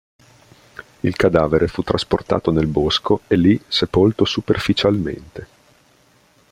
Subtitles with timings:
[1.01, 5.47] Il cadavere fu trasportato nel bosco e lì sepolto superficialmente.